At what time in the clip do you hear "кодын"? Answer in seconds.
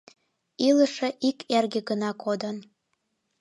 2.23-2.57